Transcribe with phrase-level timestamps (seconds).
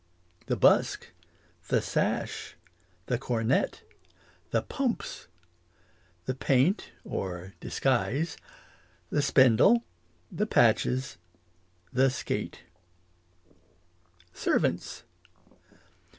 [0.47, 1.11] The busk
[1.67, 2.55] The sash
[3.05, 3.83] The cornet
[4.49, 5.27] The pumps
[6.25, 8.35] The paint or disguise
[9.11, 9.83] The spindle
[10.31, 11.19] The patches
[11.93, 12.63] The skate
[14.33, 15.03] Servants.